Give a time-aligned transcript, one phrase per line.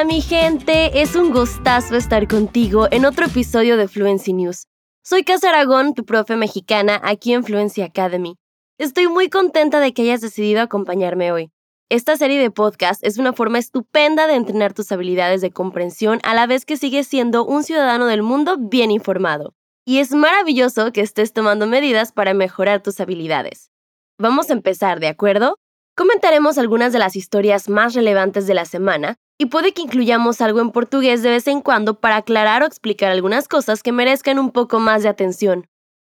[0.00, 4.66] Hola mi gente, es un gustazo estar contigo en otro episodio de Fluency News.
[5.04, 8.36] Soy Casa Aragón, tu profe mexicana aquí en Fluency Academy.
[8.78, 11.50] Estoy muy contenta de que hayas decidido acompañarme hoy.
[11.90, 16.32] Esta serie de podcast es una forma estupenda de entrenar tus habilidades de comprensión a
[16.32, 19.52] la vez que sigues siendo un ciudadano del mundo bien informado.
[19.84, 23.70] Y es maravilloso que estés tomando medidas para mejorar tus habilidades.
[24.18, 25.58] Vamos a empezar, ¿de acuerdo?
[25.94, 30.60] Comentaremos algunas de las historias más relevantes de la semana y puede que incluyamos algo
[30.60, 34.50] en portugués de vez en cuando para aclarar o explicar algunas cosas que merezcan un
[34.50, 35.66] poco más de atención.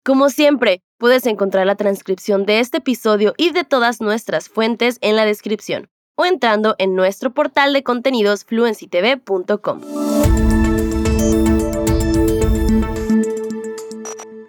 [0.05, 5.17] Como siempre, puedes encontrar la transcripción de este episodio y de todas nuestras fuentes en
[5.17, 9.81] la descripción o entrando en nuestro portal de contenidos fluencytv.com.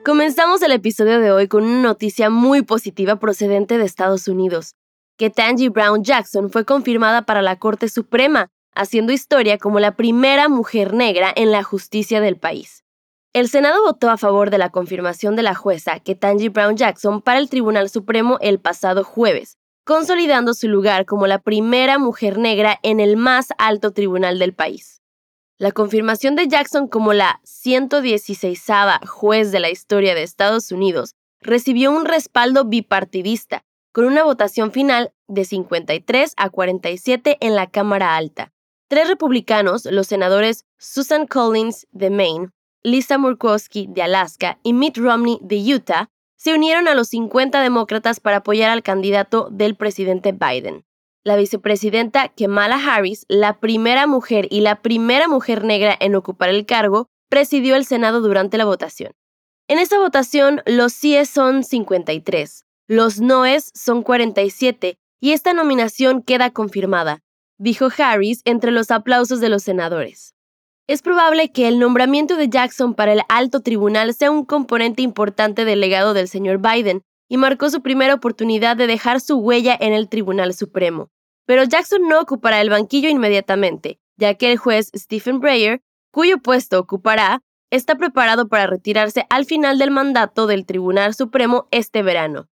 [0.03, 4.75] Comenzamos el episodio de hoy con una noticia muy positiva procedente de Estados Unidos
[5.17, 10.49] que Tangi Brown Jackson fue confirmada para la Corte Suprema, haciendo historia como la primera
[10.49, 12.83] mujer negra en la justicia del país.
[13.33, 17.39] El Senado votó a favor de la confirmación de la jueza Ketanji Brown Jackson para
[17.39, 22.99] el Tribunal Supremo el pasado jueves, consolidando su lugar como la primera mujer negra en
[22.99, 25.01] el más alto tribunal del país.
[25.57, 28.65] La confirmación de Jackson como la 116
[29.05, 35.13] juez de la historia de Estados Unidos recibió un respaldo bipartidista, con una votación final
[35.27, 38.51] de 53 a 47 en la Cámara Alta.
[38.87, 42.51] Tres republicanos, los senadores Susan Collins de Maine,
[42.83, 48.19] Lisa Murkowski de Alaska y Mitt Romney de Utah, se unieron a los 50 demócratas
[48.19, 50.85] para apoyar al candidato del presidente Biden.
[51.23, 56.67] La vicepresidenta Kamala Harris, la primera mujer y la primera mujer negra en ocupar el
[56.67, 59.13] cargo, presidió el Senado durante la votación.
[59.67, 66.51] En esa votación, los síes son 53, los noes son 47 y esta nominación queda
[66.51, 67.23] confirmada,
[67.57, 70.35] dijo Harris entre los aplausos de los senadores.
[70.87, 75.65] Es probable que el nombramiento de Jackson para el alto tribunal sea un componente importante
[75.65, 79.93] del legado del señor Biden y marcó su primera oportunidad de dejar su huella en
[79.93, 81.09] el Tribunal Supremo.
[81.47, 86.79] Pero Jackson no ocupará el banquillo inmediatamente, ya que el juez Stephen Breyer, cuyo puesto
[86.79, 92.47] ocupará, está preparado para retirarse al final del mandato del Tribunal Supremo este verano.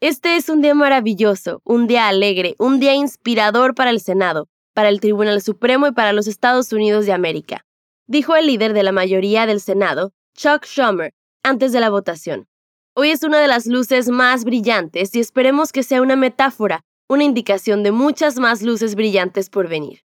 [0.00, 4.90] Este es un día maravilloso, un día alegre, un día inspirador para el Senado, para
[4.90, 7.64] el Tribunal Supremo y para los Estados Unidos de América,
[8.06, 12.46] dijo el líder de la mayoría del Senado, Chuck Schumer, antes de la votación.
[12.94, 17.24] Hoy es una de las luces más brillantes y esperemos que sea una metáfora, una
[17.24, 20.00] indicación de muchas más luces brillantes por venir.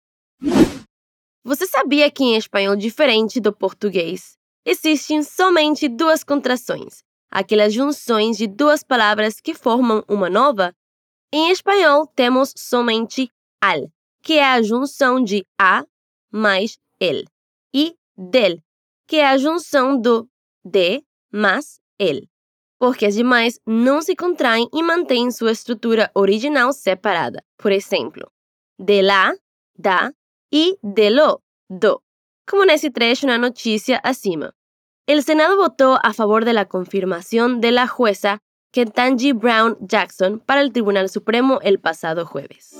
[1.45, 8.47] Você sabia que em espanhol diferente do português, existem somente duas contrações, aquelas junções de
[8.47, 10.73] duas palavras que formam uma nova?
[11.31, 13.29] Em espanhol, temos somente
[13.61, 13.89] al,
[14.23, 15.85] que é a junção de a
[16.31, 17.25] mais el,
[17.73, 18.59] e del,
[19.07, 20.27] que é a junção do
[20.63, 22.27] de mais el,
[22.79, 27.43] porque as demais não se contraem e mantêm sua estrutura original separada.
[27.57, 28.31] Por exemplo,
[28.79, 29.01] de
[29.77, 30.11] da
[30.51, 32.01] e de lo, do,
[32.49, 34.53] como nesse trecho na notícia acima.
[35.07, 38.39] El Senado votó a favor de la confirmación de la jueza
[38.73, 42.75] Ketanji Brown Jackson para el Tribunal Supremo el pasado jueves.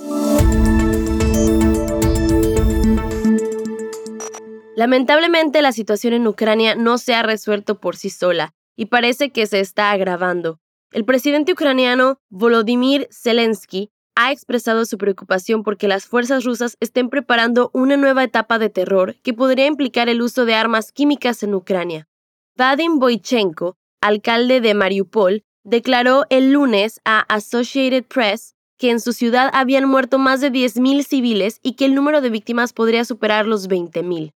[4.75, 9.47] Lamentablemente la situación en Ucrania no se ha resuelto por sí sola y parece que
[9.47, 10.59] se está agravando.
[10.91, 17.71] El presidente ucraniano Volodymyr Zelensky ha expresado su preocupación porque las fuerzas rusas estén preparando
[17.73, 22.09] una nueva etapa de terror que podría implicar el uso de armas químicas en Ucrania.
[22.57, 29.51] Vadim Boychenko, alcalde de Mariupol, declaró el lunes a Associated Press que en su ciudad
[29.53, 33.69] habían muerto más de 10.000 civiles y que el número de víctimas podría superar los
[33.69, 34.31] 20.000.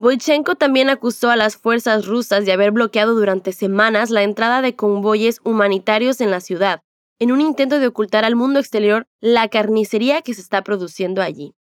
[0.00, 4.74] Boychenko también acusó a las fuerzas rusas de haber bloqueado durante semanas la entrada de
[4.74, 6.80] convoyes humanitarios en la ciudad,
[7.18, 11.52] en un intento de ocultar al mundo exterior la carnicería que se está produciendo allí.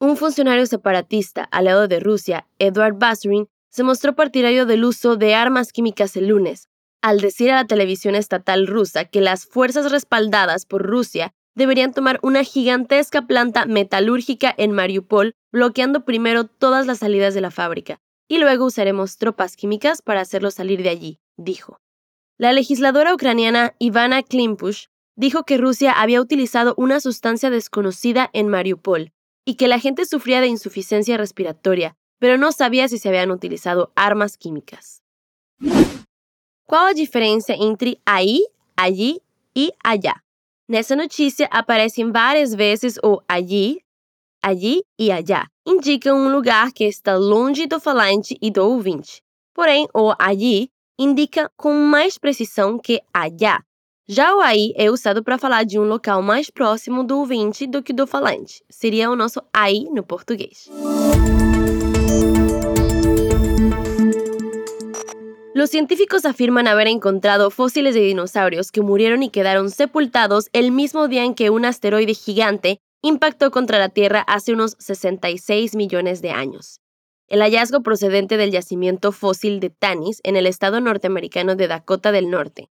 [0.00, 2.98] Un funcionario separatista aliado de Rusia, Edward
[3.76, 6.70] se mostró partidario del uso de armas químicas el lunes,
[7.02, 12.18] al decir a la televisión estatal rusa que las fuerzas respaldadas por Rusia deberían tomar
[12.22, 18.38] una gigantesca planta metalúrgica en Mariupol, bloqueando primero todas las salidas de la fábrica, y
[18.38, 21.76] luego usaremos tropas químicas para hacerlo salir de allí, dijo.
[22.38, 24.86] La legisladora ucraniana Ivana Klimpush
[25.16, 29.12] dijo que Rusia había utilizado una sustancia desconocida en Mariupol
[29.44, 33.90] y que la gente sufría de insuficiencia respiratoria, pero no sabía si se habían utilizado
[33.94, 35.02] armas químicas.
[36.66, 38.44] Qual a diferença entre aí,
[38.76, 39.20] allí
[39.54, 40.20] e allá?
[40.68, 43.80] Nessa notícia aparecem várias vezes o allí,
[44.42, 49.20] allí e allá indica um lugar que está longe do falante e do ouvinte.
[49.52, 53.60] Porém, o allí indica com mais precisão que allá.
[54.08, 57.82] Já o aí é usado para falar de um local mais próximo do ouvinte do
[57.82, 58.62] que do falante.
[58.70, 60.68] Seria o nosso aí no português.
[65.56, 71.08] Los científicos afirman haber encontrado fósiles de dinosaurios que murieron y quedaron sepultados el mismo
[71.08, 76.30] día en que un asteroide gigante impactó contra la Tierra hace unos 66 millones de
[76.30, 76.82] años.
[77.26, 82.28] El hallazgo procedente del yacimiento fósil de Tanis en el estado norteamericano de Dakota del
[82.28, 82.68] Norte.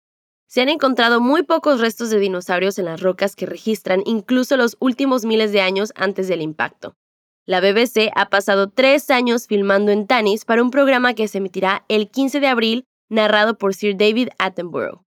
[0.47, 4.75] Se han encontrado muy pocos restos de dinosaurios en las rocas que registran incluso los
[4.81, 6.97] últimos miles de años antes del impacto.
[7.45, 11.83] La BBC ha pasado tres años filmando en Tanis para un programa que se emitirá
[11.89, 15.03] el 15 de abril, narrado por Sir David Attenborough.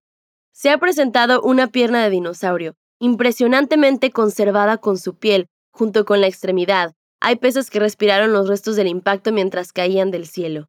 [0.51, 6.27] Se ha presentado una pierna de dinosaurio, impresionantemente conservada con su piel, junto con la
[6.27, 6.93] extremidad.
[7.19, 10.67] Hay peces que respiraron los restos del impacto mientras caían del cielo.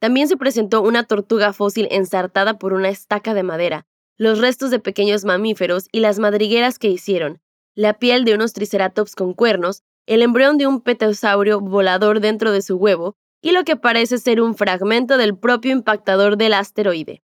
[0.00, 3.86] También se presentó una tortuga fósil ensartada por una estaca de madera,
[4.16, 7.40] los restos de pequeños mamíferos y las madrigueras que hicieron,
[7.76, 12.62] la piel de unos triceratops con cuernos, el embrión de un petosaurio volador dentro de
[12.62, 17.22] su huevo y lo que parece ser un fragmento del propio impactador del asteroide.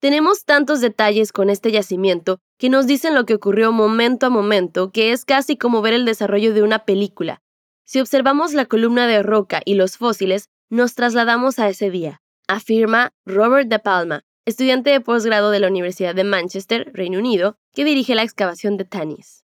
[0.00, 4.90] Tenemos tantos detalles con este yacimiento que nos dicen lo que ocurrió momento a momento,
[4.90, 7.40] que es casi como ver el desarrollo de una película.
[7.84, 13.10] Si observamos la columna de roca y los fósiles, nos trasladamos a ese día, afirma
[13.24, 18.14] Robert De Palma, estudiante de posgrado de la Universidad de Manchester, Reino Unido, que dirige
[18.14, 19.44] la excavación de Tanis.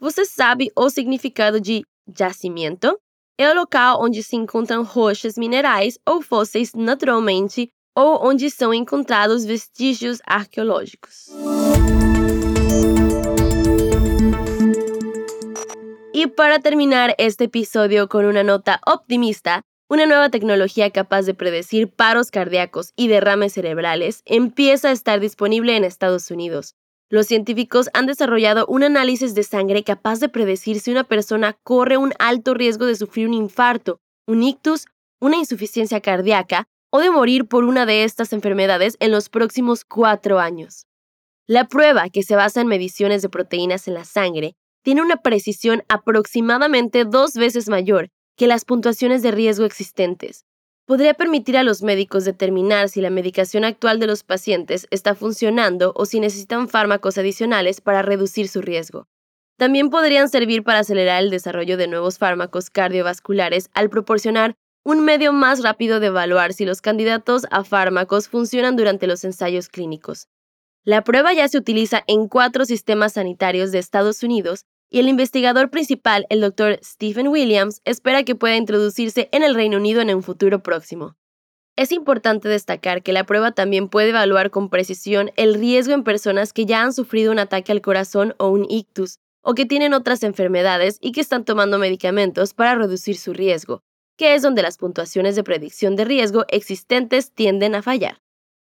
[0.00, 1.84] Você sabe o significado de
[2.18, 2.98] jacimento?
[3.38, 9.44] É o local onde se encontram rochas minerais ou fósseis naturalmente ou onde são encontrados
[9.44, 11.26] vestígios arqueológicos.
[16.14, 19.60] Y para terminar este episodio con una nota optimista,
[19.90, 25.76] una nueva tecnología capaz de predecir paros cardíacos y derrames cerebrales empieza a estar disponible
[25.76, 26.74] en Estados Unidos.
[27.12, 31.96] Los científicos han desarrollado un análisis de sangre capaz de predecir si una persona corre
[31.96, 34.86] un alto riesgo de sufrir un infarto, un ictus,
[35.20, 40.38] una insuficiencia cardíaca o de morir por una de estas enfermedades en los próximos cuatro
[40.38, 40.86] años.
[41.48, 44.54] La prueba, que se basa en mediciones de proteínas en la sangre,
[44.84, 50.44] tiene una precisión aproximadamente dos veces mayor que las puntuaciones de riesgo existentes,
[50.90, 55.92] podría permitir a los médicos determinar si la medicación actual de los pacientes está funcionando
[55.94, 59.06] o si necesitan fármacos adicionales para reducir su riesgo.
[59.56, 65.32] También podrían servir para acelerar el desarrollo de nuevos fármacos cardiovasculares al proporcionar un medio
[65.32, 70.26] más rápido de evaluar si los candidatos a fármacos funcionan durante los ensayos clínicos.
[70.82, 75.70] La prueba ya se utiliza en cuatro sistemas sanitarios de Estados Unidos y el investigador
[75.70, 80.22] principal, el doctor Stephen Williams, espera que pueda introducirse en el Reino Unido en un
[80.22, 81.16] futuro próximo.
[81.76, 86.52] Es importante destacar que la prueba también puede evaluar con precisión el riesgo en personas
[86.52, 90.22] que ya han sufrido un ataque al corazón o un ictus, o que tienen otras
[90.22, 93.82] enfermedades y que están tomando medicamentos para reducir su riesgo,
[94.18, 98.20] que es donde las puntuaciones de predicción de riesgo existentes tienden a fallar.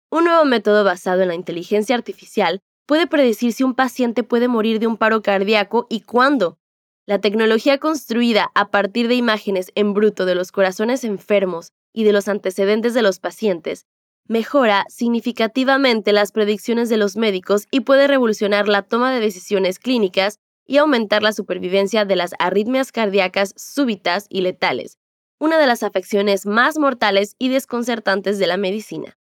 [0.09, 4.79] Un nuevo método basado en la inteligencia artificial puede predecir si un paciente puede morir
[4.79, 6.57] de un paro cardíaco y cuándo.
[7.05, 12.13] La tecnología construida a partir de imágenes en bruto de los corazones enfermos y de
[12.13, 13.85] los antecedentes de los pacientes
[14.27, 20.39] mejora significativamente las predicciones de los médicos y puede revolucionar la toma de decisiones clínicas
[20.65, 24.97] y aumentar la supervivencia de las arritmias cardíacas súbitas y letales,
[25.39, 29.17] una de las afecciones más mortales y desconcertantes de la medicina.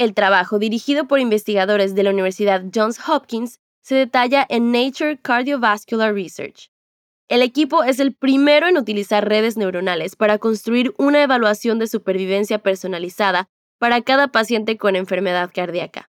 [0.00, 6.14] El trabajo, dirigido por investigadores de la Universidad Johns Hopkins, se detalla en Nature Cardiovascular
[6.14, 6.70] Research.
[7.28, 12.60] El equipo es el primero en utilizar redes neuronales para construir una evaluación de supervivencia
[12.60, 16.08] personalizada para cada paciente con enfermedad cardíaca.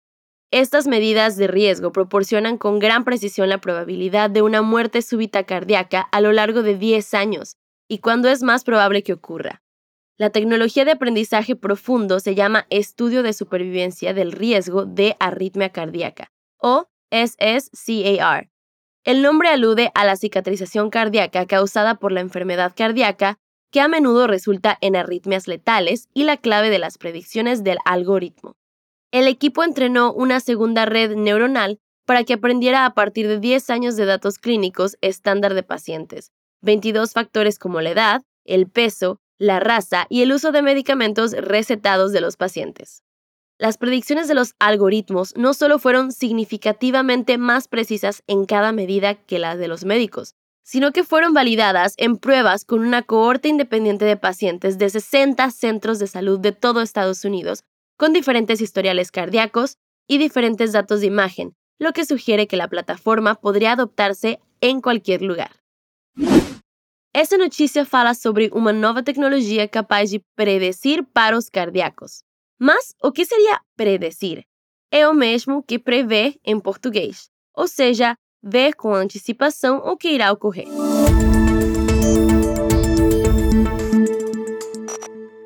[0.50, 6.00] Estas medidas de riesgo proporcionan con gran precisión la probabilidad de una muerte súbita cardíaca
[6.00, 7.56] a lo largo de 10 años
[7.88, 9.61] y cuándo es más probable que ocurra.
[10.22, 16.30] La tecnología de aprendizaje profundo se llama estudio de supervivencia del riesgo de arritmia cardíaca,
[16.58, 18.48] o SSCAR.
[19.02, 23.40] El nombre alude a la cicatrización cardíaca causada por la enfermedad cardíaca,
[23.72, 28.54] que a menudo resulta en arritmias letales y la clave de las predicciones del algoritmo.
[29.10, 33.96] El equipo entrenó una segunda red neuronal para que aprendiera a partir de 10 años
[33.96, 40.06] de datos clínicos estándar de pacientes, 22 factores como la edad, el peso, la raza
[40.08, 43.02] y el uso de medicamentos recetados de los pacientes.
[43.58, 49.38] Las predicciones de los algoritmos no solo fueron significativamente más precisas en cada medida que
[49.38, 54.16] las de los médicos, sino que fueron validadas en pruebas con una cohorte independiente de
[54.16, 57.64] pacientes de 60 centros de salud de todo Estados Unidos,
[57.96, 63.34] con diferentes historiales cardíacos y diferentes datos de imagen, lo que sugiere que la plataforma
[63.34, 65.50] podría adoptarse en cualquier lugar.
[67.14, 72.22] Essa notícia fala sobre uma nova tecnologia capaz de predecir paros cardíacos.
[72.58, 74.44] Mas o que seria predecir?
[74.90, 80.32] É o mesmo que prever em português, ou seja, ver com antecipação o que irá
[80.32, 80.66] ocorrer.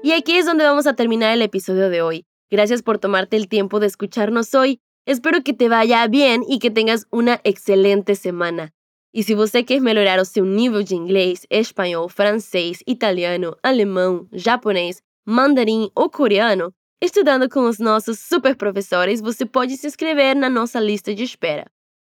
[0.05, 2.27] Y aquí es donde vamos a terminar el episodio de hoy.
[2.49, 4.79] Gracias por tomarte el tiempo de escucharnos hoy.
[5.05, 8.73] Espero que te vaya bien y que tengas una excelente semana.
[9.17, 15.01] E se você quer melhorar o seu nível de inglês, espanhol, francês, italiano, alemão, japonês,
[15.25, 16.71] mandarim ou coreano,
[17.03, 21.65] estudando com os nossos super professores, você pode se inscrever na nossa lista de espera.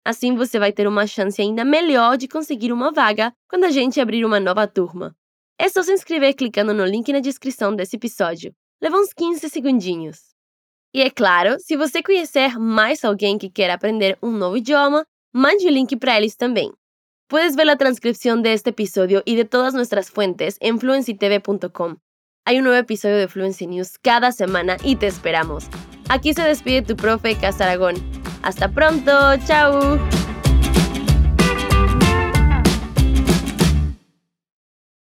[0.05, 4.00] Assim você vai ter uma chance ainda melhor de conseguir uma vaga quando a gente
[4.00, 5.13] abrir uma nova turma.
[5.60, 8.55] É só se inscrever clicando no link na descrição desse episódio.
[8.81, 10.19] Leva uns 15 segundinhos.
[10.93, 15.67] E é claro, se você conhecer mais alguém que quer aprender um novo idioma, mande
[15.67, 16.72] o link para eles também.
[17.27, 21.98] Puedes ver la transcripción de este episodio y de todas nuestras fuentes en fluencytv.com.
[22.46, 25.68] Hay un nuevo episodio de Fluency News cada semana y te esperamos.
[26.10, 27.96] Aquí se despide tu profe Casaragón.
[28.44, 29.12] Hasta pronto,
[29.48, 29.98] chao.